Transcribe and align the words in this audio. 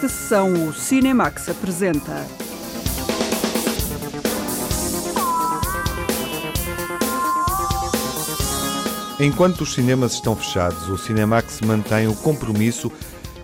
Nesta 0.00 0.16
sessão, 0.16 0.66
o 0.66 0.72
Cinemax 0.72 1.50
apresenta. 1.50 2.26
Enquanto 9.18 9.60
os 9.60 9.74
cinemas 9.74 10.14
estão 10.14 10.34
fechados, 10.34 10.88
o 10.88 10.96
Cinemax 10.96 11.60
mantém 11.60 12.08
o 12.08 12.14
compromisso 12.14 12.90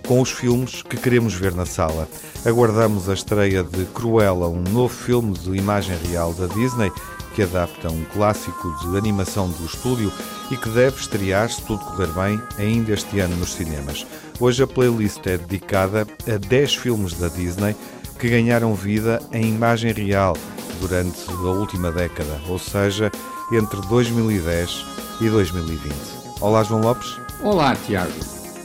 com 0.07 0.19
os 0.19 0.31
filmes 0.31 0.81
que 0.81 0.97
queremos 0.97 1.35
ver 1.35 1.53
na 1.53 1.67
sala. 1.67 2.07
Aguardamos 2.43 3.07
a 3.07 3.13
estreia 3.13 3.63
de 3.63 3.85
Cruella, 3.85 4.47
um 4.47 4.63
novo 4.63 4.95
filme 4.95 5.37
de 5.37 5.55
imagem 5.55 5.95
real 6.09 6.33
da 6.33 6.47
Disney 6.47 6.91
que 7.37 7.43
adapta 7.43 7.91
um 7.91 8.03
clássico 8.05 8.75
de 8.81 8.97
animação 8.97 9.47
do 9.47 9.63
estúdio 9.63 10.11
e 10.49 10.57
que 10.57 10.69
deve 10.69 10.99
estrear, 10.99 11.47
se 11.47 11.61
tudo 11.61 11.85
correr 11.85 12.07
bem, 12.07 12.41
ainda 12.57 12.93
este 12.93 13.19
ano 13.19 13.35
nos 13.35 13.53
cinemas. 13.53 14.07
Hoje 14.39 14.63
a 14.63 14.65
playlist 14.65 15.19
é 15.27 15.37
dedicada 15.37 16.07
a 16.27 16.37
10 16.39 16.75
filmes 16.77 17.13
da 17.13 17.27
Disney 17.27 17.75
que 18.17 18.27
ganharam 18.27 18.73
vida 18.73 19.21
em 19.31 19.53
imagem 19.53 19.93
real 19.93 20.35
durante 20.81 21.29
a 21.29 21.51
última 21.51 21.91
década, 21.91 22.41
ou 22.47 22.57
seja, 22.57 23.11
entre 23.51 23.81
2010 23.81 24.83
e 25.21 25.29
2020. 25.29 25.93
Olá, 26.41 26.63
João 26.63 26.81
Lopes. 26.81 27.19
Olá, 27.43 27.75
Tiago. 27.85 28.13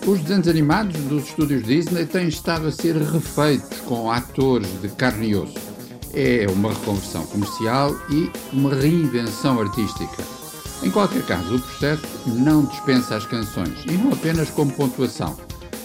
Os 0.07 0.19
desenhos 0.21 0.49
animados 0.49 0.99
dos 1.03 1.25
estúdios 1.25 1.63
Disney 1.65 2.07
têm 2.07 2.29
estado 2.29 2.69
a 2.69 2.73
ser 2.73 2.97
refeitos 2.97 3.81
com 3.81 4.11
atores 4.11 4.81
de 4.81 4.89
carne 4.89 5.29
e 5.29 5.37
osso. 5.37 5.72
É 6.15 6.47
uma 6.51 6.73
reconversão 6.73 7.25
comercial 7.27 7.95
e 8.11 8.31
uma 8.53 8.75
reinvenção 8.75 9.61
artística. 9.61 10.23
Em 10.83 10.91
qualquer 10.91 11.25
caso, 11.25 11.57
o 11.57 11.61
processo 11.61 12.03
não 12.27 12.65
dispensa 12.65 13.17
as 13.17 13.25
canções, 13.25 13.85
e 13.87 13.93
não 13.93 14.13
apenas 14.13 14.51
como 14.51 14.73
pontuação, 14.73 15.37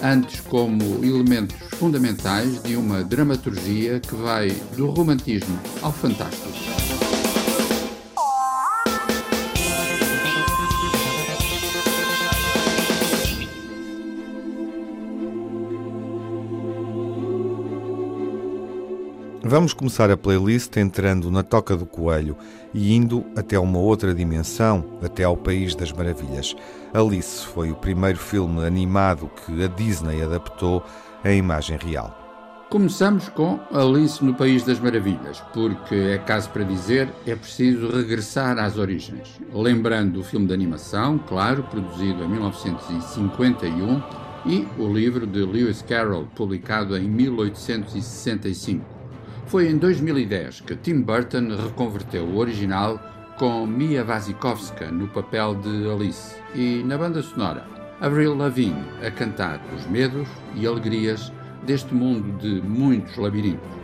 antes 0.04 0.42
como 0.42 0.84
elementos 1.06 1.56
fundamentais 1.78 2.62
de 2.64 2.76
uma 2.76 3.04
dramaturgia 3.04 4.00
que 4.00 4.16
vai 4.16 4.50
do 4.76 4.90
romantismo 4.90 5.60
ao 5.82 5.94
fantástico. 5.94 6.97
Vamos 19.50 19.74
começar 19.74 20.12
a 20.12 20.18
playlist 20.18 20.76
entrando 20.76 21.32
na 21.32 21.42
Toca 21.42 21.78
do 21.78 21.86
Coelho 21.86 22.36
e 22.74 22.94
indo 22.94 23.24
até 23.34 23.58
uma 23.58 23.80
outra 23.80 24.14
dimensão, 24.14 24.84
até 25.02 25.24
ao 25.24 25.38
País 25.38 25.74
das 25.74 25.90
Maravilhas. 25.94 26.54
Alice 26.94 27.46
foi 27.46 27.72
o 27.72 27.76
primeiro 27.76 28.20
filme 28.20 28.66
animado 28.66 29.32
que 29.46 29.64
a 29.64 29.68
Disney 29.68 30.22
adaptou 30.22 30.84
em 31.24 31.38
imagem 31.38 31.78
real. 31.78 32.14
Começamos 32.70 33.30
com 33.30 33.58
Alice 33.72 34.22
no 34.22 34.34
País 34.34 34.66
das 34.66 34.82
Maravilhas, 34.82 35.42
porque 35.54 35.96
é 35.96 36.18
caso 36.18 36.50
para 36.50 36.66
dizer, 36.66 37.08
é 37.26 37.34
preciso 37.34 37.88
regressar 37.90 38.60
às 38.60 38.78
origens. 38.78 39.40
Lembrando 39.54 40.20
o 40.20 40.26
filme 40.26 40.46
de 40.46 40.54
animação, 40.54 41.18
claro, 41.18 41.64
produzido 41.64 42.22
em 42.22 42.28
1951, 42.28 44.04
e 44.46 44.68
o 44.78 44.92
livro 44.92 45.26
de 45.26 45.40
Lewis 45.40 45.82
Carroll, 45.82 46.28
publicado 46.36 46.98
em 46.98 47.08
1865. 47.08 48.97
Foi 49.48 49.70
em 49.70 49.78
2010 49.78 50.60
que 50.62 50.76
Tim 50.76 51.02
Burton 51.02 51.56
reconverteu 51.56 52.26
o 52.26 52.38
original 52.38 53.00
com 53.38 53.66
Mia 53.66 54.04
Wasikowska 54.04 54.92
no 54.92 55.08
papel 55.08 55.56
de 55.56 55.90
Alice 55.90 56.36
e 56.54 56.84
na 56.84 56.98
banda 56.98 57.22
sonora 57.22 57.66
Avril 58.02 58.36
Lavigne 58.36 58.84
a 59.02 59.10
cantar 59.10 59.62
os 59.74 59.86
medos 59.88 60.28
e 60.54 60.68
alegrias 60.68 61.32
deste 61.66 61.94
mundo 61.94 62.38
de 62.40 62.62
muitos 62.62 63.16
labirintos. 63.16 63.78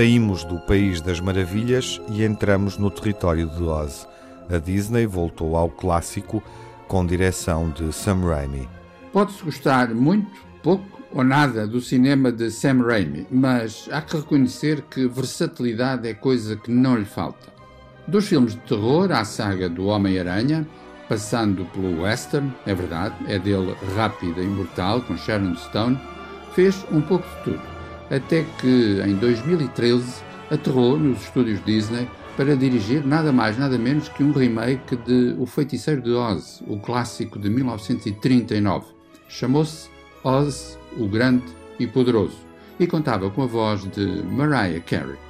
Saímos 0.00 0.44
do 0.44 0.58
País 0.58 1.02
das 1.02 1.20
Maravilhas 1.20 2.00
e 2.08 2.24
entramos 2.24 2.78
no 2.78 2.90
território 2.90 3.46
de 3.46 3.62
Oz. 3.62 4.08
A 4.48 4.56
Disney 4.56 5.04
voltou 5.04 5.54
ao 5.54 5.68
clássico 5.68 6.42
com 6.88 7.04
direção 7.04 7.68
de 7.68 7.92
Sam 7.92 8.20
Raimi. 8.26 8.66
Pode-se 9.12 9.44
gostar 9.44 9.94
muito, 9.94 10.40
pouco 10.62 10.86
ou 11.12 11.22
nada 11.22 11.66
do 11.66 11.82
cinema 11.82 12.32
de 12.32 12.50
Sam 12.50 12.82
Raimi, 12.82 13.26
mas 13.30 13.90
há 13.92 14.00
que 14.00 14.16
reconhecer 14.16 14.80
que 14.90 15.06
versatilidade 15.06 16.08
é 16.08 16.14
coisa 16.14 16.56
que 16.56 16.70
não 16.70 16.96
lhe 16.96 17.04
falta. 17.04 17.52
Dos 18.08 18.26
filmes 18.26 18.54
de 18.54 18.60
terror 18.60 19.12
à 19.12 19.22
saga 19.26 19.68
do 19.68 19.84
Homem-Aranha, 19.84 20.66
passando 21.10 21.66
pelo 21.74 22.04
western, 22.04 22.50
é 22.64 22.74
verdade, 22.74 23.16
é 23.28 23.38
dele 23.38 23.76
Rápida 23.94 24.40
e 24.40 24.46
Imortal, 24.46 25.02
com 25.02 25.14
Sharon 25.18 25.54
Stone, 25.56 26.00
fez 26.54 26.86
um 26.90 27.02
pouco 27.02 27.28
de 27.28 27.44
tudo, 27.44 27.79
até 28.10 28.44
que 28.58 29.00
em 29.06 29.14
2013 29.16 30.22
aterrou 30.50 30.98
nos 30.98 31.22
estúdios 31.22 31.64
Disney 31.64 32.08
para 32.36 32.56
dirigir 32.56 33.06
nada 33.06 33.32
mais 33.32 33.58
nada 33.58 33.78
menos 33.78 34.08
que 34.08 34.24
um 34.24 34.32
remake 34.32 34.96
de 34.96 35.36
O 35.38 35.46
Feiticeiro 35.46 36.02
de 36.02 36.10
Oz, 36.10 36.62
o 36.66 36.78
clássico 36.78 37.38
de 37.38 37.48
1939. 37.48 38.86
Chamou-se 39.28 39.88
Oz, 40.24 40.78
o 40.98 41.06
Grande 41.06 41.44
e 41.78 41.86
Poderoso 41.86 42.38
e 42.78 42.86
contava 42.86 43.30
com 43.30 43.42
a 43.42 43.46
voz 43.46 43.82
de 43.90 44.22
Mariah 44.24 44.80
Carey. 44.80 45.29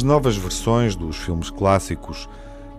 As 0.00 0.04
novas 0.04 0.34
versões 0.34 0.96
dos 0.96 1.18
filmes 1.18 1.50
clássicos 1.50 2.26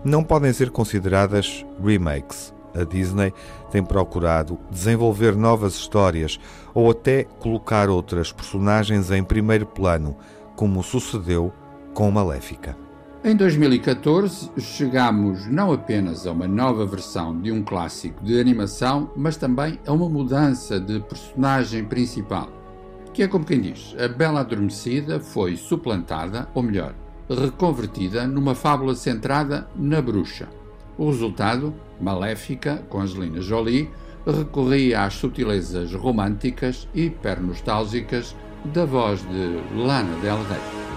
não 0.04 0.24
podem 0.24 0.52
ser 0.52 0.70
consideradas 0.70 1.64
remakes. 1.80 2.52
A 2.74 2.82
Disney 2.82 3.32
tem 3.70 3.80
procurado 3.80 4.58
desenvolver 4.68 5.36
novas 5.36 5.74
histórias 5.74 6.40
ou 6.74 6.90
até 6.90 7.22
colocar 7.22 7.88
outras 7.88 8.32
personagens 8.32 9.12
em 9.12 9.22
primeiro 9.22 9.64
plano, 9.64 10.16
como 10.56 10.82
sucedeu 10.82 11.52
com 11.94 12.10
Maléfica. 12.10 12.76
Em 13.22 13.36
2014, 13.36 14.50
chegamos 14.58 15.46
não 15.46 15.72
apenas 15.72 16.26
a 16.26 16.32
uma 16.32 16.48
nova 16.48 16.84
versão 16.84 17.40
de 17.40 17.52
um 17.52 17.62
clássico 17.62 18.24
de 18.24 18.40
animação, 18.40 19.12
mas 19.14 19.36
também 19.36 19.78
a 19.86 19.92
uma 19.92 20.08
mudança 20.08 20.80
de 20.80 20.98
personagem 20.98 21.84
principal. 21.84 22.48
que 23.14 23.22
é 23.22 23.28
como 23.28 23.44
quem 23.44 23.60
diz: 23.60 23.94
a 23.96 24.08
Bela 24.08 24.40
Adormecida 24.40 25.20
foi 25.20 25.56
suplantada, 25.56 26.48
ou 26.52 26.62
melhor, 26.64 26.94
reconvertida 27.34 28.26
numa 28.26 28.54
fábula 28.54 28.94
centrada 28.94 29.68
na 29.76 30.00
bruxa. 30.00 30.48
O 30.98 31.10
resultado, 31.10 31.74
Maléfica, 32.00 32.82
com 32.88 33.00
Angelina 33.00 33.40
Jolie, 33.40 33.90
recorria 34.26 35.04
às 35.04 35.14
sutilezas 35.14 35.92
românticas 35.92 36.88
e 36.94 37.06
hiper-nostálgicas 37.06 38.36
da 38.66 38.84
voz 38.84 39.22
de 39.22 39.58
Lana 39.76 40.16
Del 40.20 40.36
Rey. 40.44 40.91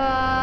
far. 0.00 0.39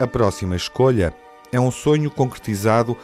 A 0.00 0.06
próxima 0.06 0.54
escolha 0.54 1.12
é 1.50 1.58
um 1.58 1.72
sonho 1.72 2.08
concretizado 2.08 2.96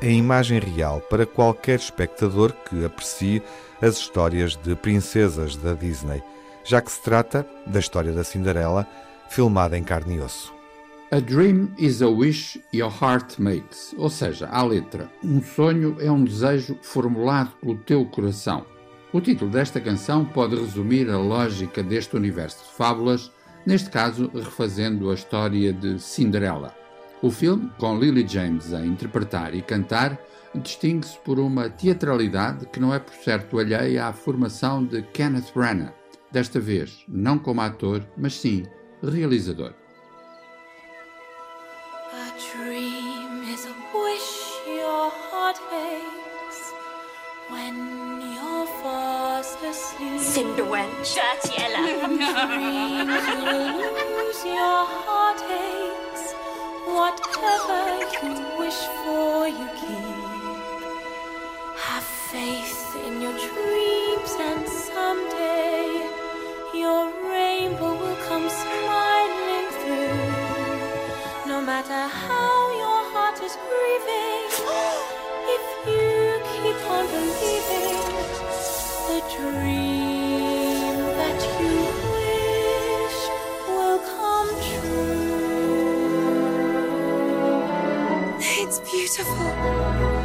em 0.00 0.18
imagem 0.18 0.58
real 0.58 1.02
para 1.02 1.26
qualquer 1.26 1.78
espectador 1.78 2.54
que 2.66 2.82
aprecie 2.82 3.42
as 3.82 3.98
histórias 3.98 4.56
de 4.56 4.74
princesas 4.74 5.54
da 5.54 5.74
Disney, 5.74 6.22
já 6.64 6.80
que 6.80 6.90
se 6.90 7.02
trata 7.02 7.46
da 7.66 7.78
história 7.78 8.10
da 8.12 8.24
Cinderela, 8.24 8.86
filmada 9.28 9.76
em 9.76 9.84
carne 9.84 10.16
e 10.16 10.20
osso. 10.20 10.54
A 11.10 11.20
dream 11.20 11.68
is 11.76 12.00
a 12.00 12.08
wish 12.08 12.58
your 12.72 12.90
heart 12.90 13.38
makes, 13.38 13.94
ou 13.98 14.08
seja, 14.08 14.46
à 14.46 14.62
letra, 14.62 15.10
um 15.22 15.42
sonho 15.42 15.96
é 16.00 16.10
um 16.10 16.24
desejo 16.24 16.78
formulado 16.80 17.50
pelo 17.60 17.76
teu 17.76 18.06
coração. 18.06 18.64
O 19.12 19.20
título 19.20 19.50
desta 19.50 19.80
canção 19.80 20.24
pode 20.24 20.56
resumir 20.56 21.10
a 21.10 21.18
lógica 21.18 21.82
deste 21.82 22.16
universo 22.16 22.64
de 22.64 22.76
fábulas 22.76 23.30
neste 23.66 23.90
caso 23.90 24.30
refazendo 24.34 25.10
a 25.10 25.14
história 25.14 25.72
de 25.72 25.98
Cinderela. 25.98 26.74
O 27.22 27.30
filme, 27.30 27.70
com 27.78 27.98
Lily 27.98 28.26
James 28.26 28.72
a 28.72 28.84
interpretar 28.84 29.54
e 29.54 29.60
cantar, 29.60 30.18
distingue-se 30.54 31.18
por 31.18 31.38
uma 31.38 31.68
teatralidade 31.68 32.66
que 32.66 32.80
não 32.80 32.94
é 32.94 32.98
por 32.98 33.14
certo 33.14 33.58
alheia 33.58 34.06
à 34.06 34.12
formação 34.12 34.84
de 34.84 35.02
Kenneth 35.02 35.52
Branagh, 35.54 35.92
desta 36.32 36.58
vez 36.58 37.04
não 37.06 37.38
como 37.38 37.60
ator, 37.60 38.02
mas 38.16 38.34
sim 38.34 38.64
realizador. 39.02 39.74
Lose 52.08 52.18
your 54.44 54.84
heartaches. 55.04 56.34
Whatever 56.86 57.82
you 58.22 58.32
wish 58.58 58.80
for, 59.02 59.48
you 59.48 59.66
keep. 59.80 60.16
Have 61.76 62.02
faith 62.02 62.96
in 63.06 63.20
your 63.20 63.32
dreams, 63.32 64.32
and 64.48 64.66
someday 64.68 66.08
your 66.74 67.12
rainbow 67.30 67.92
will 68.00 68.16
come 68.28 68.48
smiling 68.48 69.68
through. 69.80 70.24
No 71.46 71.60
matter 71.60 72.06
how 72.06 72.70
your 72.84 73.02
heart 73.12 73.40
is 73.42 73.56
grieving, 73.68 74.48
if 75.56 75.64
you 75.86 76.40
keep 76.54 76.80
on 76.90 77.04
believing 77.06 77.98
the 79.08 79.20
dream 79.36 80.19
beautiful. 89.22 90.19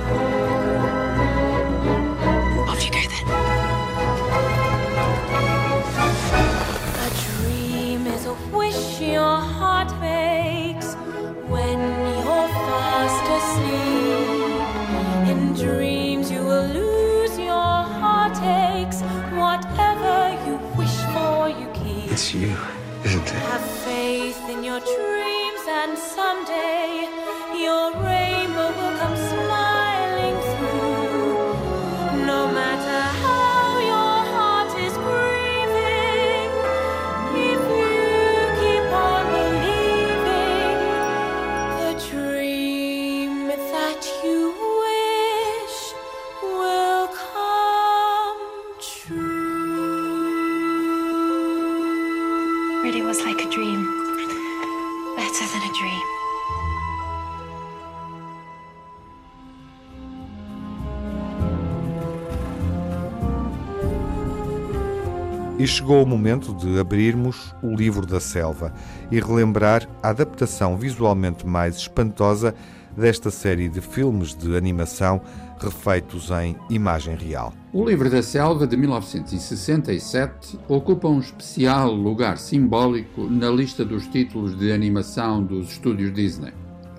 E 65.66 65.68
chegou 65.68 66.04
o 66.04 66.06
momento 66.06 66.54
de 66.54 66.80
abrirmos 66.80 67.56
o 67.60 67.74
livro 67.76 68.06
da 68.06 68.20
selva 68.20 68.72
e 69.10 69.20
relembrar 69.20 69.90
a 70.04 70.10
adaptação 70.10 70.78
visualmente 70.78 71.44
mais 71.48 71.76
espantosa 71.76 72.54
desta 72.96 73.32
série 73.32 73.68
de 73.68 73.82
filmes 73.82 74.36
de 74.36 74.56
animação 74.56 75.20
refeitos 75.60 76.30
em 76.30 76.56
imagem 76.70 77.16
real. 77.16 77.52
O 77.74 77.84
Livro 77.84 78.12
da 78.12 78.22
Selva 78.22 78.68
de 78.68 78.78
1967 78.78 80.60
ocupa 80.68 81.08
um 81.08 81.18
especial 81.18 81.92
lugar 81.92 82.38
simbólico 82.38 83.24
na 83.24 83.50
lista 83.50 83.84
dos 83.84 84.06
títulos 84.06 84.56
de 84.56 84.72
animação 84.72 85.44
dos 85.44 85.72
estúdios 85.72 86.14
Disney. 86.14 86.54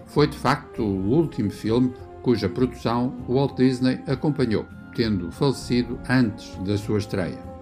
Foi 0.07 0.27
de 0.27 0.37
facto 0.37 0.83
o 0.83 1.15
último 1.15 1.53
filme 1.53 1.95
cuja 2.21 2.49
produção 2.49 3.15
Walt 3.29 3.57
Disney 3.57 4.01
acompanhou, 4.09 4.67
tendo 4.97 5.31
falecido 5.31 6.01
antes 6.09 6.57
da 6.65 6.77
sua 6.77 6.99
estreia. 6.99 7.56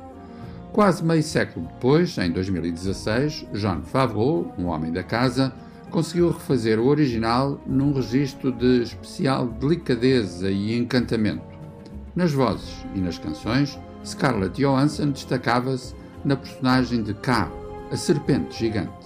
Quase 0.74 1.04
meio 1.04 1.22
século 1.22 1.68
depois, 1.68 2.18
em 2.18 2.32
2016, 2.32 3.46
John 3.52 3.82
Favreau, 3.82 4.52
um 4.58 4.66
homem 4.66 4.90
da 4.90 5.04
casa, 5.04 5.54
conseguiu 5.88 6.32
refazer 6.32 6.80
o 6.80 6.88
original 6.88 7.60
num 7.64 7.92
registro 7.92 8.50
de 8.50 8.82
especial 8.82 9.46
delicadeza 9.46 10.50
e 10.50 10.76
encantamento. 10.76 11.46
Nas 12.16 12.32
vozes 12.32 12.84
e 12.92 12.98
nas 12.98 13.18
canções, 13.18 13.78
Scarlett 14.04 14.60
Johansson 14.60 15.10
destacava-se 15.10 15.94
na 16.24 16.34
personagem 16.34 17.04
de 17.04 17.14
K, 17.14 17.48
a 17.92 17.96
serpente 17.96 18.58
gigante. 18.58 19.03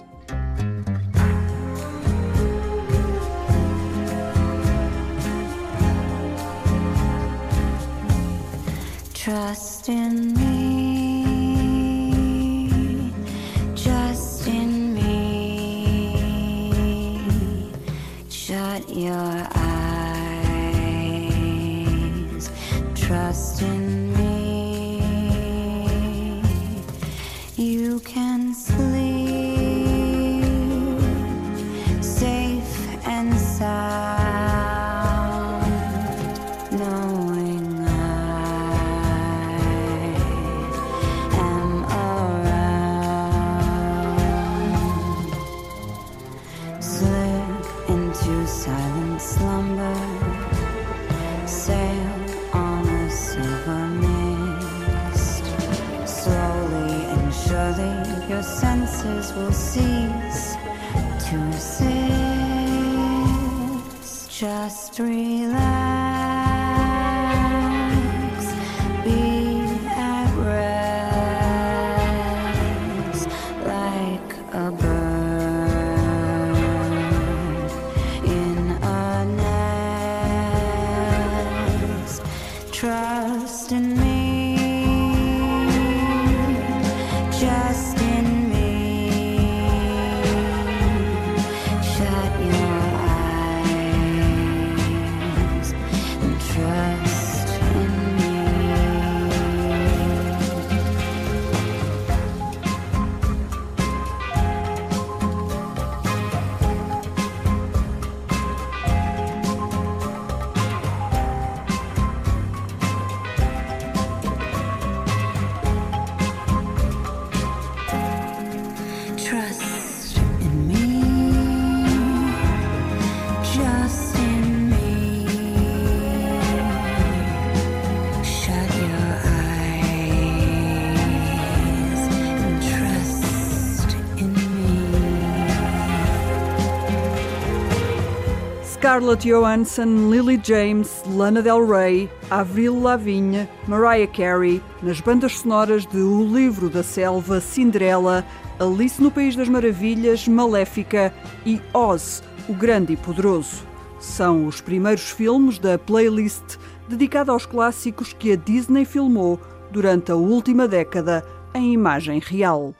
Scarlett 138.89 139.23
Johansson, 139.23 140.09
Lily 140.09 140.41
James, 140.43 141.03
Lana 141.05 141.43
Del 141.43 141.63
Rey, 141.63 142.09
Avril 142.31 142.73
Lavigne, 142.81 143.47
Mariah 143.67 144.07
Carey, 144.07 144.59
nas 144.81 144.99
bandas 144.99 145.37
sonoras 145.37 145.85
de 145.85 145.99
O 145.99 146.23
Livro 146.23 146.71
da 146.71 146.81
Selva, 146.81 147.39
Cinderela, 147.39 148.25
Alice 148.59 148.99
no 148.99 149.11
País 149.11 149.35
das 149.35 149.47
Maravilhas, 149.47 150.27
Maléfica 150.27 151.13
e 151.45 151.61
Oz, 151.71 152.23
o 152.47 152.53
Grande 152.55 152.93
e 152.93 152.97
Poderoso. 152.97 153.63
São 153.99 154.47
os 154.47 154.59
primeiros 154.59 155.11
filmes 155.11 155.59
da 155.59 155.77
playlist 155.77 156.57
dedicada 156.87 157.31
aos 157.31 157.45
clássicos 157.45 158.11
que 158.11 158.31
a 158.31 158.35
Disney 158.35 158.85
filmou 158.85 159.39
durante 159.69 160.11
a 160.11 160.15
última 160.15 160.67
década 160.67 161.23
em 161.53 161.73
imagem 161.73 162.17
real. 162.17 162.73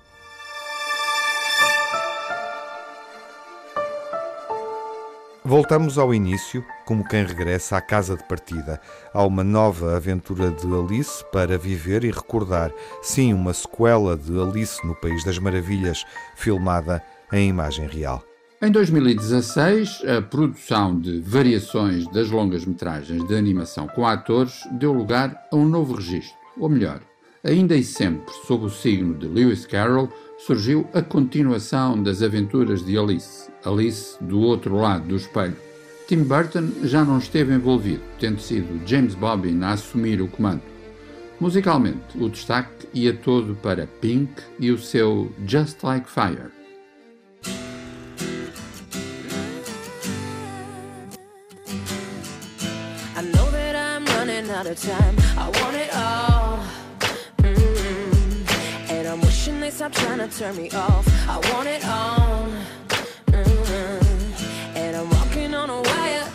Voltamos 5.49 5.97
ao 5.97 6.13
início, 6.13 6.63
como 6.85 7.03
quem 7.03 7.25
regressa 7.25 7.75
à 7.75 7.81
casa 7.81 8.15
de 8.15 8.23
partida. 8.25 8.79
Há 9.11 9.25
uma 9.25 9.43
nova 9.43 9.95
aventura 9.95 10.51
de 10.51 10.67
Alice 10.67 11.25
para 11.31 11.57
viver 11.57 12.03
e 12.03 12.11
recordar. 12.11 12.71
Sim, 13.01 13.33
uma 13.33 13.51
sequela 13.51 14.15
de 14.15 14.39
Alice 14.39 14.85
no 14.85 14.93
País 14.93 15.23
das 15.23 15.39
Maravilhas, 15.39 16.05
filmada 16.35 17.01
em 17.33 17.49
imagem 17.49 17.87
real. 17.87 18.23
Em 18.61 18.71
2016, 18.71 20.03
a 20.05 20.21
produção 20.21 20.99
de 20.99 21.19
variações 21.19 22.05
das 22.09 22.29
longas-metragens 22.29 23.27
de 23.27 23.35
animação 23.35 23.87
com 23.87 24.05
atores 24.05 24.67
deu 24.73 24.93
lugar 24.93 25.47
a 25.51 25.55
um 25.55 25.67
novo 25.67 25.95
registro, 25.95 26.37
ou 26.59 26.69
melhor, 26.69 27.01
ainda 27.43 27.75
e 27.75 27.83
sempre 27.83 28.31
sob 28.45 28.65
o 28.65 28.69
signo 28.69 29.15
de 29.15 29.25
Lewis 29.25 29.65
Carroll, 29.65 30.13
surgiu 30.45 30.87
a 30.93 31.01
continuação 31.01 32.01
das 32.01 32.21
aventuras 32.23 32.83
de 32.83 32.97
Alice, 32.97 33.49
Alice 33.63 34.15
do 34.21 34.39
outro 34.39 34.75
lado 34.75 35.07
do 35.07 35.15
espelho. 35.15 35.55
Tim 36.07 36.23
Burton 36.23 36.69
já 36.83 37.05
não 37.05 37.19
esteve 37.19 37.53
envolvido, 37.53 38.01
tendo 38.19 38.41
sido 38.41 38.81
James 38.87 39.13
Bobbin 39.13 39.61
a 39.61 39.73
assumir 39.73 40.21
o 40.21 40.27
comando. 40.27 40.63
Musicalmente, 41.39 42.17
o 42.17 42.29
destaque 42.29 42.87
ia 42.93 43.13
todo 43.13 43.55
para 43.55 43.85
Pink 44.01 44.33
e 44.59 44.71
o 44.71 44.77
seu 44.77 45.31
Just 45.45 45.83
Like 45.83 46.09
Fire. 46.09 46.49
I 55.37 55.78
stop 59.79 59.93
trying 59.93 60.17
to 60.17 60.27
turn 60.37 60.57
me 60.57 60.69
off. 60.71 61.07
I 61.29 61.37
want 61.53 61.65
it 61.69 61.85
all. 61.85 62.49
Mm-hmm. 63.27 64.75
And 64.75 64.97
I'm 64.97 65.09
on 65.53 65.69
a 65.69 65.81
wire, 65.81 66.27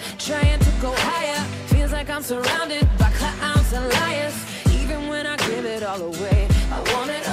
to 0.60 0.70
go 0.80 0.90
higher. 0.96 1.44
Feels 1.66 1.92
like 1.92 2.08
I'm 2.08 2.22
surrounded 2.22 2.88
by 2.98 3.10
clowns 3.10 3.70
and 3.74 3.86
liars. 3.92 4.34
Even 4.80 5.08
when 5.08 5.26
I 5.26 5.36
give 5.36 5.66
it 5.66 5.82
all 5.82 6.00
away, 6.00 6.48
I 6.72 6.80
want 6.94 7.10
it 7.10 7.23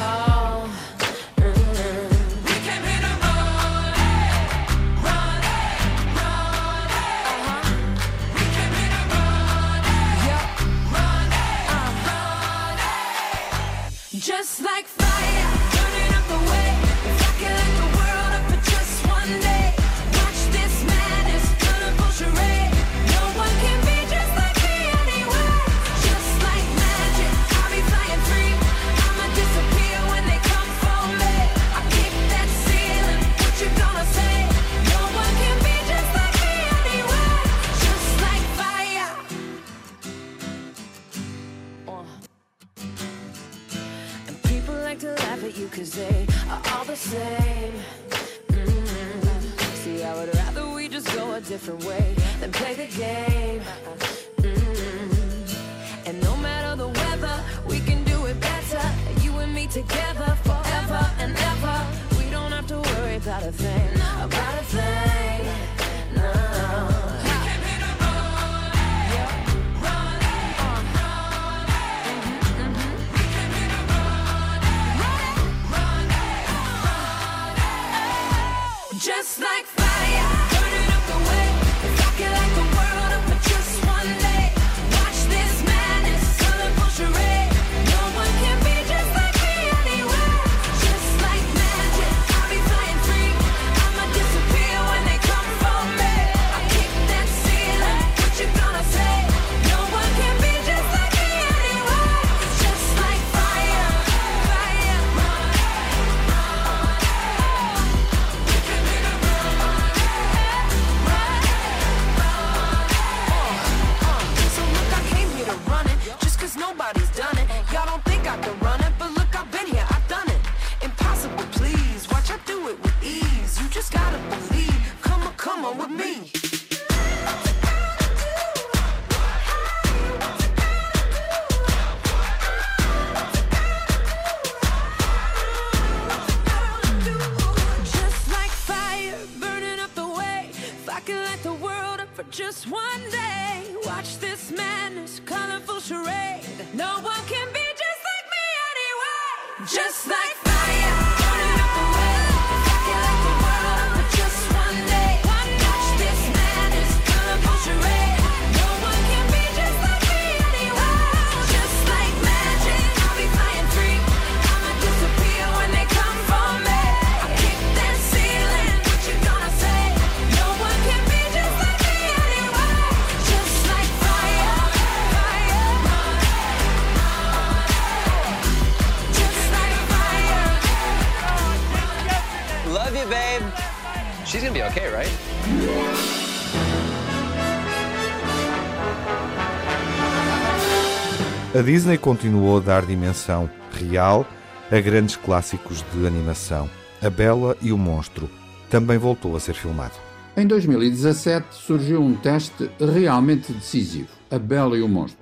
a 191.62 191.64
Disney 191.64 191.96
continuou 191.96 192.58
a 192.58 192.60
dar 192.60 192.88
dimensão 192.88 193.48
real 193.72 194.26
a 194.72 194.80
grandes 194.80 195.16
clássicos 195.16 195.86
de 195.94 196.08
animação. 196.08 196.68
A 197.00 197.08
Bela 197.08 197.56
e 197.62 197.72
o 197.72 197.78
Monstro 197.78 198.28
também 198.68 198.98
voltou 198.98 199.36
a 199.36 199.40
ser 199.40 199.54
filmado. 199.54 199.94
Em 200.36 200.48
2017 200.48 201.46
surgiu 201.52 202.02
um 202.02 202.16
teste 202.16 202.68
realmente 202.80 203.54
decisivo: 203.54 204.08
A 204.32 204.40
Bela 204.40 204.76
e 204.76 204.82
o 204.82 204.88
Monstro. 204.88 205.22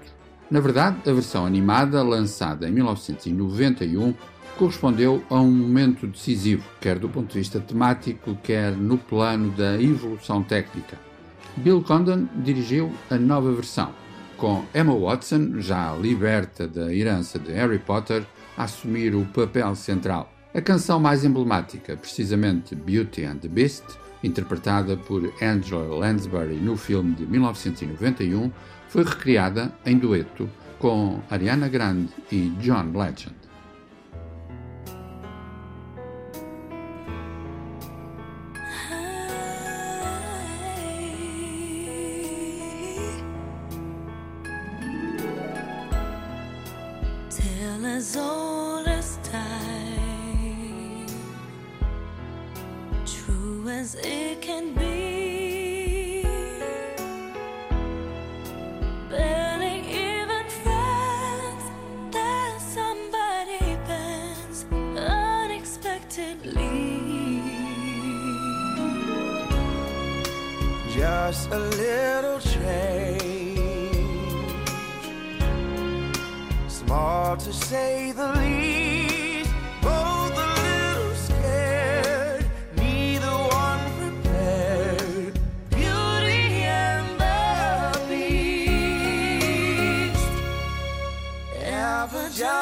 Na 0.50 0.62
verdade, 0.62 1.10
a 1.10 1.12
versão 1.12 1.46
animada, 1.46 2.02
lançada 2.02 2.70
em 2.70 2.72
1991, 2.72 4.14
correspondeu 4.58 5.22
a 5.30 5.42
um 5.42 5.52
momento 5.52 6.08
decisivo, 6.08 6.64
quer 6.80 6.98
do 6.98 7.10
ponto 7.10 7.34
de 7.34 7.40
vista 7.40 7.60
temático, 7.60 8.38
quer 8.42 8.72
no 8.72 8.98
plano 8.98 9.52
da 9.52 9.74
evolução 9.76 10.42
técnica. 10.42 10.98
Bill 11.58 11.84
Condon 11.84 12.30
dirigiu 12.38 12.94
a 13.10 13.18
nova 13.18 13.52
versão, 13.52 13.90
com 14.40 14.64
Emma 14.74 14.98
Watson, 14.98 15.60
já 15.60 15.94
liberta 15.96 16.66
da 16.66 16.94
herança 16.94 17.38
de 17.38 17.52
Harry 17.52 17.78
Potter, 17.78 18.26
a 18.58 18.64
assumir 18.64 19.14
o 19.14 19.26
papel 19.26 19.76
central. 19.76 20.32
A 20.54 20.62
canção 20.62 21.00
mais 21.00 21.26
emblemática, 21.26 21.98
precisamente 21.98 22.74
Beauty 22.74 23.26
and 23.26 23.38
the 23.38 23.50
Beast, 23.50 23.84
interpretada 24.24 24.96
por 24.96 25.32
Angela 25.42 25.94
Lansbury 25.94 26.56
no 26.56 26.78
filme 26.78 27.14
de 27.16 27.26
1991, 27.26 28.50
foi 28.88 29.04
recriada 29.04 29.74
em 29.86 29.98
dueto 29.98 30.50
com 30.80 31.20
Ariana 31.30 31.68
Grande 31.68 32.10
e 32.32 32.50
John 32.62 32.98
Legend. 32.98 33.39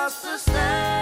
Just 0.08 0.24
the 0.24 0.38
same, 0.38 0.97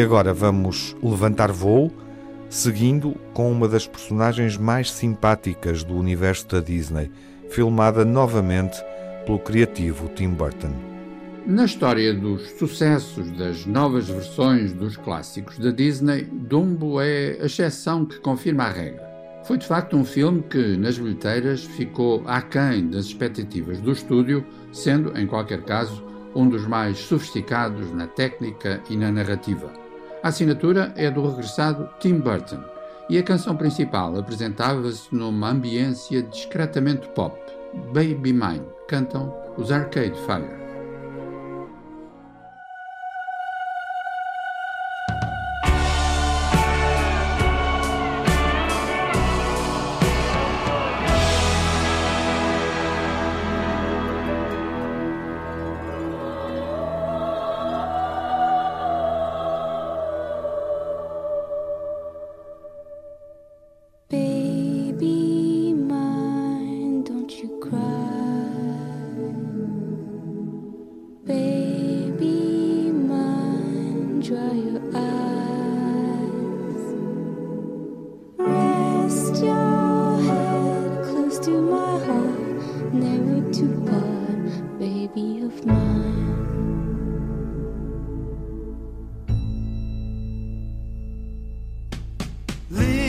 E 0.00 0.02
agora 0.02 0.32
vamos 0.32 0.96
levantar 1.02 1.52
voo, 1.52 1.92
seguindo 2.48 3.14
com 3.34 3.52
uma 3.52 3.68
das 3.68 3.86
personagens 3.86 4.56
mais 4.56 4.90
simpáticas 4.90 5.84
do 5.84 5.94
universo 5.94 6.48
da 6.48 6.58
Disney, 6.58 7.10
filmada 7.50 8.02
novamente 8.02 8.82
pelo 9.26 9.38
criativo 9.38 10.08
Tim 10.08 10.30
Burton. 10.30 10.72
Na 11.44 11.66
história 11.66 12.14
dos 12.14 12.48
sucessos 12.52 13.30
das 13.32 13.66
novas 13.66 14.08
versões 14.08 14.72
dos 14.72 14.96
clássicos 14.96 15.58
da 15.58 15.70
Disney, 15.70 16.22
Dumbo 16.22 16.98
é 16.98 17.36
a 17.38 17.44
exceção 17.44 18.06
que 18.06 18.18
confirma 18.20 18.64
a 18.64 18.70
regra. 18.70 19.06
Foi 19.44 19.58
de 19.58 19.66
facto 19.66 19.98
um 19.98 20.04
filme 20.06 20.42
que, 20.44 20.78
nas 20.78 20.96
bilheteiras, 20.96 21.64
ficou 21.64 22.22
aquém 22.26 22.88
das 22.88 23.04
expectativas 23.04 23.78
do 23.82 23.92
estúdio, 23.92 24.46
sendo, 24.72 25.14
em 25.14 25.26
qualquer 25.26 25.60
caso, 25.64 26.02
um 26.34 26.48
dos 26.48 26.66
mais 26.66 26.96
sofisticados 26.96 27.92
na 27.92 28.06
técnica 28.06 28.80
e 28.88 28.96
na 28.96 29.12
narrativa. 29.12 29.89
A 30.22 30.28
assinatura 30.28 30.92
é 30.96 31.10
do 31.10 31.26
regressado 31.26 31.88
Tim 31.98 32.18
Burton 32.18 32.62
e 33.08 33.16
a 33.16 33.22
canção 33.22 33.56
principal 33.56 34.18
apresentava-se 34.18 35.14
numa 35.14 35.50
ambiência 35.50 36.22
discretamente 36.22 37.08
pop. 37.08 37.38
Baby 37.86 38.32
Mine 38.32 38.66
cantam 38.86 39.34
os 39.56 39.72
Arcade 39.72 40.18
Fire. 40.26 40.59
Leave 92.72 92.99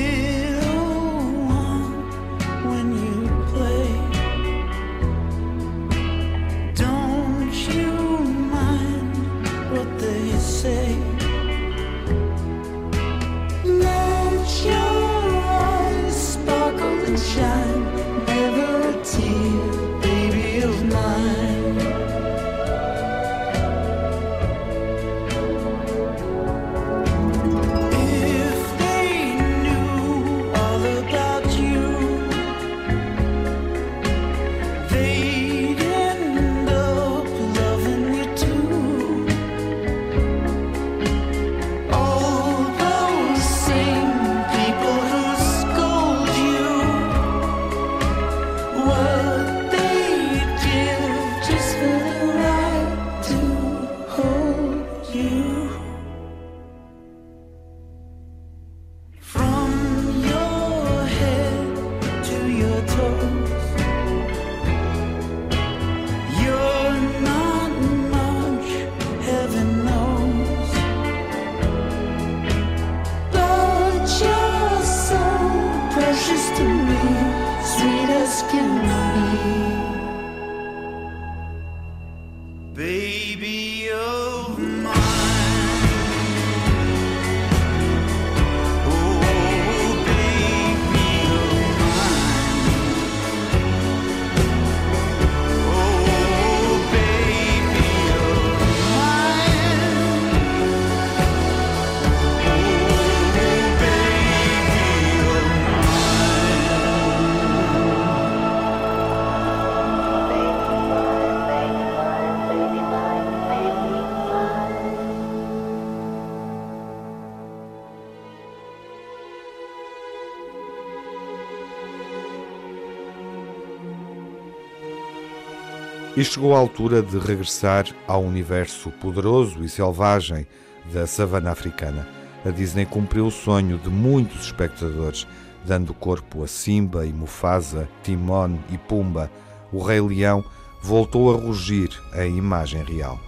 E 126.22 126.24
chegou 126.24 126.56
a 126.56 126.60
altura 126.60 127.02
de 127.02 127.18
regressar 127.18 127.88
ao 128.08 128.24
universo 128.24 128.92
poderoso 128.92 129.64
e 129.64 129.68
selvagem 129.68 130.46
da 130.94 131.08
savana 131.08 131.50
africana. 131.50 132.08
A 132.46 132.52
Disney 132.52 132.86
cumpriu 132.86 133.26
o 133.26 133.32
sonho 133.32 133.80
de 133.80 133.90
muitos 133.90 134.46
espectadores, 134.46 135.26
dando 135.66 135.96
corpo 135.96 136.44
a 136.44 136.48
Simba 136.48 137.08
e 137.08 137.12
Mufasa, 137.12 137.90
Timon 138.04 138.60
e 138.72 138.78
Pumba. 138.78 139.32
O 139.74 139.82
Rei 139.82 140.00
Leão 140.00 140.46
voltou 140.84 141.34
a 141.34 141.38
rugir 141.40 141.90
em 142.16 142.38
imagem 142.38 142.84
real. 142.84 143.20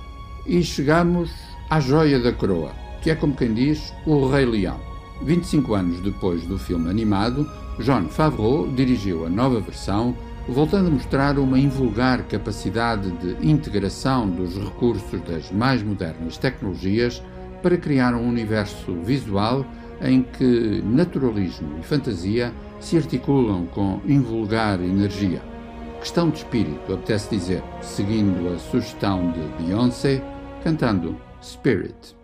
E 0.46 0.62
chegamos 0.62 1.32
à 1.72 1.80
joia 1.80 2.20
da 2.20 2.32
coroa, 2.32 2.74
que 3.02 3.10
é 3.10 3.16
como 3.16 3.36
quem 3.36 3.56
diz 3.56 3.92
o 4.06 4.28
Rei 4.28 4.46
Leão. 4.46 4.80
25 5.24 5.74
anos 5.74 6.00
depois 6.02 6.44
do 6.46 6.60
filme 6.60 6.92
animado, 6.92 7.50
John 7.80 8.08
Favreau 8.08 8.68
dirigiu 8.68 9.26
a 9.26 9.30
nova 9.30 9.60
versão 9.62 10.16
voltando 10.48 10.88
a 10.88 10.92
mostrar 10.92 11.40
uma 11.40 11.58
invulgar 11.58 12.24
capacidade 12.24 13.12
de 13.12 13.48
integração 13.50 14.30
dos 14.30 14.58
recursos 14.58 15.22
das 15.22 15.52
mais 15.52 15.82
modernas 15.82 16.38
tecnologias 16.38 17.24
para 17.62 17.78
criar 17.78 18.14
um 18.14 18.28
universo 18.28 18.94
visual 19.04 19.66
em 20.02 20.22
que 20.22 20.82
naturalismo 20.84 21.80
e 21.80 21.84
fantasia 21.84 22.54
se 22.80 22.98
articulam 22.98 23.66
com 23.68 24.02
invulgar 24.06 24.82
energia. 24.82 25.42
Questão 26.00 26.30
de 26.30 26.40
espírito, 26.40 26.94
apetece 26.94 27.30
dizer, 27.30 27.64
seguindo 27.82 28.54
a 28.54 28.60
sugestão 28.60 29.32
de 29.32 29.64
Beyoncé, 29.64 30.22
cantando 30.62 31.16
Spirit. 31.42 32.23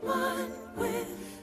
one 0.00 0.52
with 0.76 1.41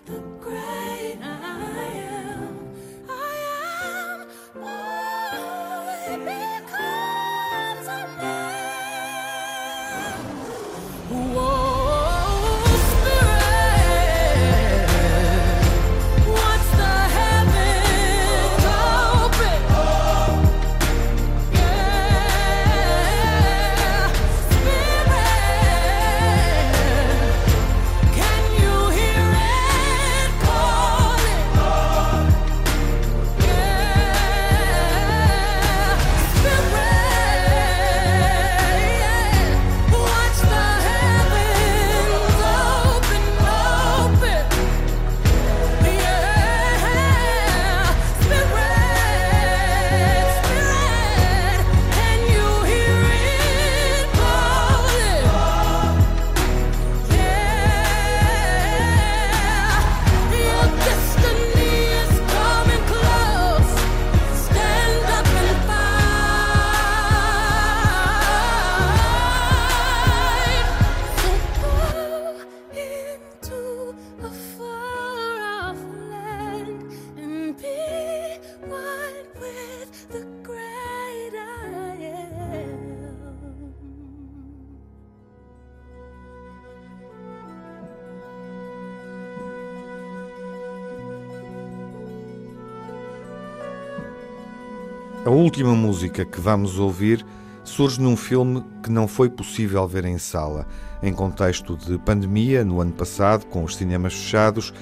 A 95.30 95.32
última 95.32 95.76
música 95.76 96.26
que 96.26 96.42
vamos 96.42 96.80
ouvir 96.80 97.24
surge 97.64 98.02
num 98.02 98.18
filme 98.18 98.64
que 98.82 98.90
não 98.90 99.08
foi 99.08 99.30
possível 99.30 99.88
ver 99.88 100.06
em 100.06 100.18
sala. 100.18 100.66
Em 101.04 101.14
contexto 101.14 101.78
de 101.78 102.00
pandemia, 102.00 102.66
no 102.66 102.82
ano 102.82 102.94
passado, 102.94 103.46
com 103.46 103.64
os 103.64 103.76
cinemas 103.76 104.16
fechados, 104.16 104.74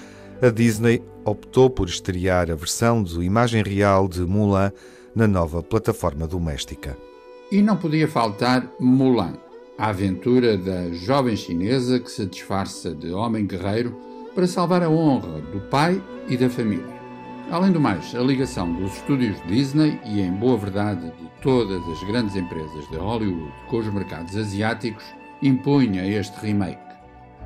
a 0.41 0.50
Disney 0.50 1.04
optou 1.26 1.70
por 1.70 1.89
estrear 1.89 2.50
a 2.50 2.56
versão 2.56 3.04
de 3.04 3.20
imagem 3.20 3.62
real 3.62 4.08
de 4.08 4.22
Mulan 4.22 4.72
na 5.14 5.28
nova 5.28 5.62
plataforma 5.62 6.26
doméstica. 6.26 6.98
E 7.52 7.62
não 7.62 7.76
podia 7.76 8.08
faltar 8.08 8.72
Mulan, 8.80 9.34
a 9.78 9.89
aventura 9.89 10.58
da 10.58 10.93
jovem 10.93 11.36
chinesa 11.36 12.00
que 12.00 12.10
se 12.10 12.26
disfarça 12.26 12.95
de 12.95 13.12
homem 13.12 13.45
guerreiro 13.45 13.98
para 14.34 14.48
salvar 14.48 14.82
a 14.82 14.89
honra 14.89 15.41
do 15.41 15.60
pai 15.70 16.02
e 16.30 16.38
da 16.38 16.50
família. 16.50 16.97
Além 17.50 17.72
do 17.72 17.80
mais, 17.80 18.14
a 18.14 18.20
ligação 18.20 18.74
dos 18.74 18.98
estúdios 18.98 19.41
Disney 19.48 19.98
e, 20.04 20.20
em 20.20 20.34
boa 20.34 20.58
verdade, 20.58 21.10
de 21.12 21.30
todas 21.41 21.82
as 21.88 22.04
grandes 22.04 22.36
empresas 22.36 22.86
de 22.89 22.98
Hollywood 22.98 23.54
com 23.70 23.78
os 23.78 23.88
mercados 23.93 24.36
asiáticos 24.36 25.06
impunha 25.41 26.06
este 26.06 26.38
remake. 26.45 26.78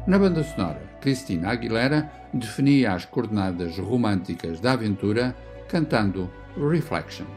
Na 0.08 0.18
banda 0.18 0.44
sonora, 0.44 0.82
Christina 1.02 1.50
Aguilera 1.50 2.12
definia 2.34 2.94
as 2.94 3.06
coordenadas 3.06 3.78
românticas 3.78 4.60
da 4.60 4.72
aventura 4.72 5.36
cantando 5.68 6.28
Reflection. 6.58 7.28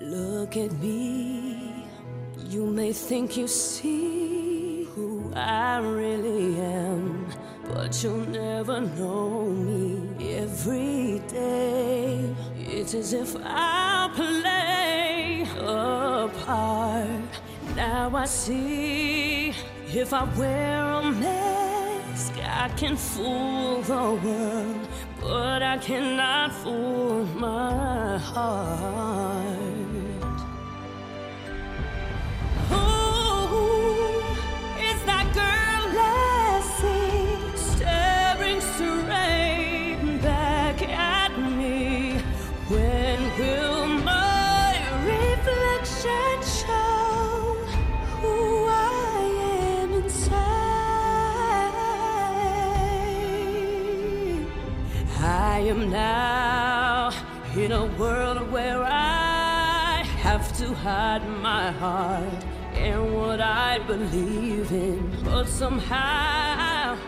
Look 0.00 0.56
at 0.56 0.72
me. 0.82 1.13
You 2.54 2.66
may 2.66 2.92
think 2.92 3.36
you 3.36 3.48
see 3.48 4.84
who 4.94 5.32
I 5.34 5.78
really 5.78 6.54
am, 6.60 7.26
but 7.66 8.00
you'll 8.00 8.28
never 8.28 8.80
know 8.80 9.46
me 9.46 10.36
every 10.36 11.20
day. 11.26 12.32
It's 12.56 12.94
as 12.94 13.12
if 13.12 13.34
I 13.42 14.08
play 14.14 15.48
a 15.58 16.30
part. 16.46 17.28
Now 17.74 18.14
I 18.14 18.24
see 18.24 19.52
if 19.92 20.12
I 20.12 20.22
wear 20.38 20.84
a 20.84 21.10
mask, 21.10 22.34
I 22.38 22.68
can 22.76 22.96
fool 22.96 23.82
the 23.82 24.04
world, 24.24 24.88
but 25.20 25.60
I 25.60 25.76
cannot 25.78 26.52
fool 26.52 27.24
my 27.34 28.16
heart. 28.18 29.73
Hide 60.84 61.26
my 61.40 61.70
heart 61.70 62.44
and 62.74 63.14
what 63.16 63.40
I 63.40 63.78
believe 63.86 64.70
in. 64.70 65.16
But 65.24 65.46
somehow 65.46 66.98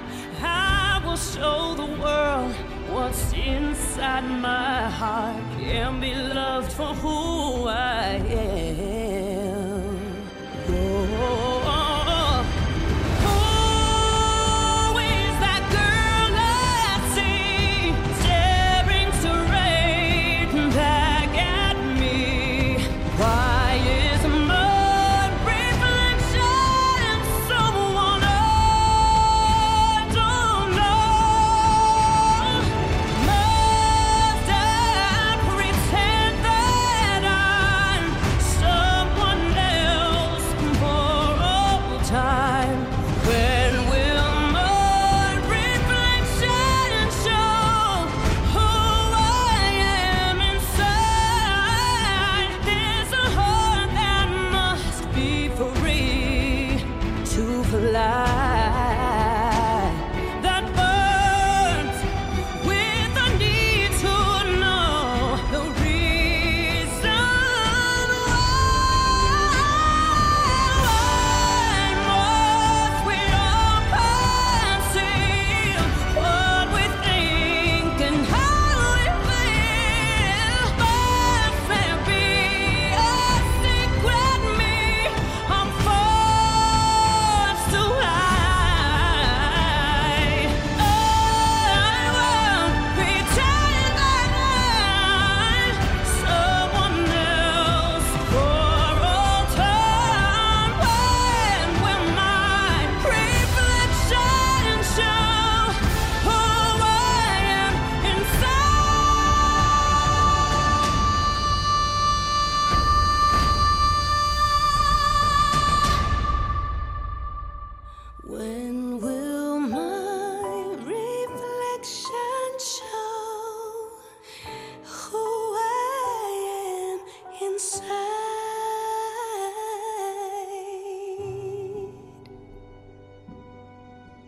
I 0.41 1.03
will 1.05 1.19
show 1.19 1.75
the 1.75 1.91
world 2.01 2.55
what's 2.89 3.35
inside 3.35 4.25
my 4.25 4.89
heart. 4.89 5.43
Can 5.61 6.01
be 6.01 6.15
loved 6.15 6.73
for 6.73 6.95
who 6.95 7.69
I 7.69 8.23
am. 8.31 8.96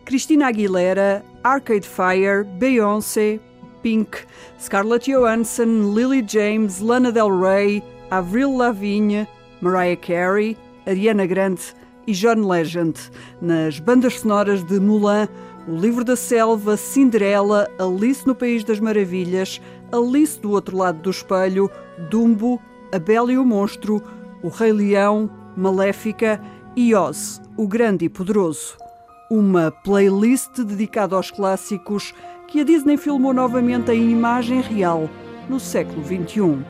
Cristina 0.09 0.47
Aguilera, 0.47 1.23
Arcade 1.43 1.85
Fire, 1.85 2.43
Beyoncé, 2.57 3.39
Pink, 3.83 4.25
Scarlett 4.59 5.05
Johansson, 5.05 5.93
Lily 5.93 6.25
James, 6.27 6.79
Lana 6.79 7.11
Del 7.11 7.29
Rey, 7.29 7.83
Avril 8.09 8.57
Lavigne, 8.57 9.27
Mariah 9.61 9.95
Carey, 9.95 10.57
Ariana 10.87 11.27
Grande 11.27 11.61
e 12.07 12.13
John 12.13 12.47
Legend, 12.47 12.95
nas 13.39 13.79
bandas 13.79 14.21
sonoras 14.21 14.63
de 14.63 14.79
Mulan, 14.79 15.27
O 15.67 15.75
Livro 15.75 16.03
da 16.03 16.15
Selva, 16.15 16.75
Cinderela, 16.75 17.69
Alice 17.77 18.25
no 18.25 18.33
País 18.33 18.63
das 18.63 18.79
Maravilhas, 18.79 19.61
Alice 19.91 20.39
do 20.39 20.49
Outro 20.53 20.75
Lado 20.75 21.03
do 21.03 21.11
Espelho, 21.11 21.69
Dumbo, 22.09 22.59
A 22.91 22.97
Bela 22.97 23.31
e 23.31 23.37
o 23.37 23.45
Monstro, 23.45 24.01
O 24.41 24.47
Rei 24.47 24.73
Leão, 24.73 25.29
Maléfica 25.55 26.41
e 26.75 26.95
Oz, 26.95 27.39
o 27.55 27.67
Grande 27.67 28.05
e 28.05 28.09
Poderoso. 28.09 28.88
Uma 29.29 29.69
playlist 29.69 30.59
dedicada 30.61 31.15
aos 31.15 31.29
clássicos 31.29 32.15
que 32.47 32.61
a 32.61 32.63
Disney 32.63 32.97
filmou 32.97 33.31
novamente 33.31 33.91
em 33.91 34.09
imagem 34.09 34.59
real 34.59 35.07
no 35.47 35.59
século 35.59 36.03
XXI. 36.03 36.65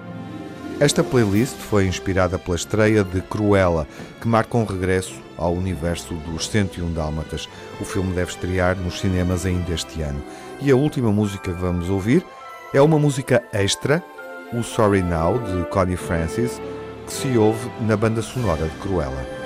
Esta 0.78 1.02
playlist 1.02 1.56
foi 1.56 1.88
inspirada 1.88 2.38
pela 2.38 2.58
estreia 2.58 3.02
de 3.02 3.22
Cruella, 3.22 3.88
que 4.20 4.28
marca 4.28 4.58
um 4.58 4.66
regresso 4.66 5.16
ao 5.38 5.54
universo 5.54 6.14
dos 6.16 6.50
101 6.50 6.92
Dálmatas. 6.92 7.48
O 7.80 7.86
filme 7.86 8.14
deve 8.14 8.32
estrear 8.32 8.76
nos 8.76 9.00
cinemas 9.00 9.46
ainda 9.46 9.72
este 9.72 10.02
ano. 10.02 10.22
E 10.62 10.70
a 10.70 10.76
última 10.76 11.14
música 11.14 11.54
que 11.54 11.62
vamos 11.62 11.90
ouvir 11.90 12.26
é 12.74 12.82
uma 12.82 13.00
música 13.00 13.42
extra, 13.54 14.04
o 14.52 14.62
Sorry 14.64 15.02
Now, 15.02 15.40
de 15.40 15.64
Connie 15.70 15.96
Francis, 15.96 16.62
que 17.06 17.14
se 17.14 17.38
ouve 17.38 17.72
na 17.88 17.96
banda 17.96 18.22
sonora 18.22 18.68
de 18.68 18.78
Cruella. 18.80 19.39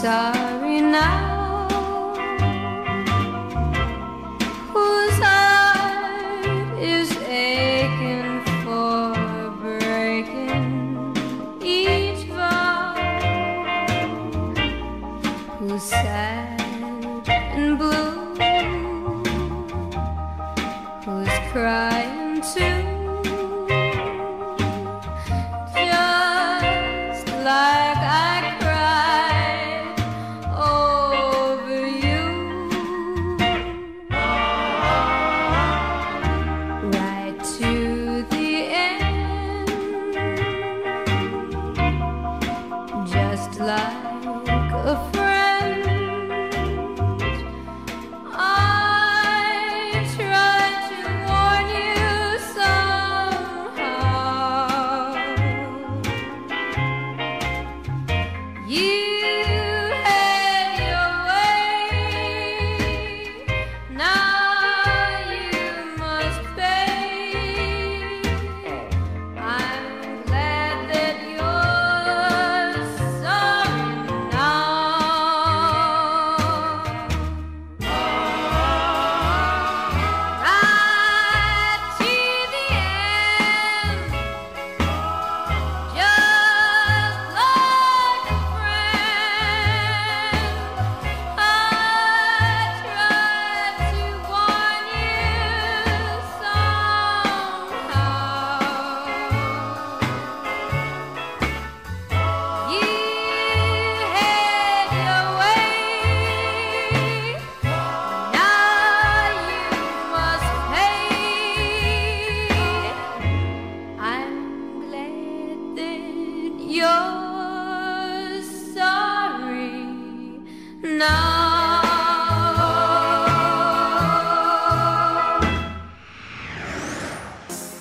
Sorry 0.00 0.80
now? 0.80 1.29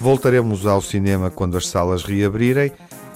Voltaremos 0.10 0.66
ao 0.66 0.82
cinema 0.82 1.30
quando 1.30 1.56
as 1.56 1.68
salas 1.68 2.04
reabrirem 2.04 2.72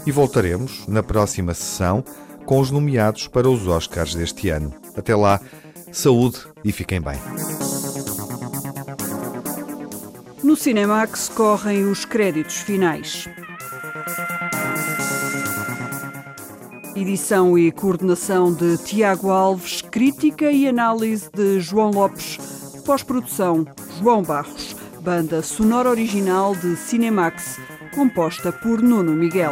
e 0.05 0.11
voltaremos 0.11 0.85
na 0.87 1.01
próxima 1.01 1.51
sessão 1.55 2.03
com 2.45 2.59
os 2.59 2.69
nomeados 2.69 3.27
para 3.27 3.49
os 3.49 3.67
Oscars 3.67 4.13
deste 4.13 4.49
ano. 4.49 4.71
Até 4.95 5.15
lá, 5.15 5.41
saúde 5.91 6.37
e 6.63 6.71
fiquem 6.71 7.01
bem. 7.01 7.17
No 10.43 10.55
Cinemax 10.55 11.29
correm 11.29 11.83
os 11.89 12.05
créditos 12.05 12.57
finais. 12.57 13.27
Edição 16.95 17.57
e 17.57 17.71
coordenação 17.71 18.53
de 18.53 18.77
Tiago 18.77 19.31
Alves, 19.31 19.81
crítica 19.81 20.51
e 20.51 20.67
análise 20.67 21.27
de 21.33 21.59
João 21.59 21.89
Lopes, 21.89 22.37
pós-produção 22.85 23.65
João 23.99 24.21
Barros, 24.21 24.72
banda 25.03 25.41
sonora 25.41 25.89
original 25.89 26.55
de 26.55 26.77
Cinemax, 26.77 27.59
composta 27.93 28.53
por 28.53 28.81
Nuno 28.81 29.11
Miguel. 29.11 29.51